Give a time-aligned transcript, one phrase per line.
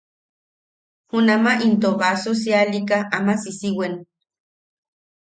[1.09, 3.93] Junama into baso sialika ama sissiwen.